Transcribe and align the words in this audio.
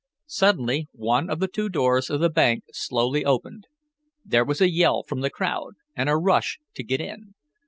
Suddenly 0.25 0.87
one 0.93 1.29
of 1.29 1.39
the 1.39 1.47
two 1.47 1.69
doors 1.69 2.09
of 2.09 2.21
the 2.21 2.29
bank 2.31 2.63
slowly 2.73 3.23
opened. 3.23 3.67
There 4.25 4.43
was 4.43 4.59
a 4.59 4.67
yell 4.71 5.03
from 5.03 5.21
the 5.21 5.29
crowd, 5.29 5.75
and 5.95 6.09
a 6.09 6.17
rush 6.17 6.57
to 6.73 6.83
get 6.83 6.99
in. 6.99 7.35